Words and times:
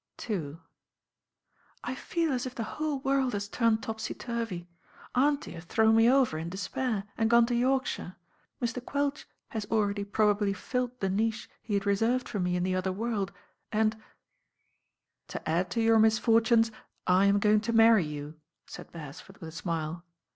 a 0.31 0.55
"I 1.83 1.93
feel 1.93 2.31
as 2.33 2.47
if 2.47 2.55
the 2.55 2.63
whole 2.63 3.01
world 3.01 3.33
has 3.33 3.47
turned 3.47 3.83
topsy 3.83 4.15
turvy. 4.15 4.67
Auntie 5.13 5.51
has 5.51 5.65
thrown 5.65 5.95
me 5.95 6.09
over 6.09 6.39
in 6.39 6.49
despair 6.49 7.03
and 7.19 7.29
gone 7.29 7.45
to 7.45 7.53
Yorkshire, 7.53 8.15
Mr. 8.59 8.83
Quelch 8.83 9.25
has 9.49 9.65
already 9.69 10.03
probably 10.03 10.53
filled 10.53 10.99
the 11.01 11.09
niche 11.11 11.47
he 11.61 11.75
had 11.75 11.85
reserved 11.85 12.27
for 12.27 12.39
me 12.39 12.55
in 12.55 12.63
the 12.63 12.73
other 12.73 12.91
world, 12.91 13.31
and" 13.71 13.95
"To 15.27 15.47
add 15.47 15.69
to 15.69 15.81
your 15.83 15.99
misfortunes 15.99 16.71
I 17.05 17.25
am 17.25 17.37
going 17.37 17.59
to 17.61 17.71
marry 17.71 18.03
you," 18.03 18.39
said 18.65 18.91
Beresford 18.91 19.37
with 19.37 19.49
a 19.49 19.55
smile. 19.55 20.03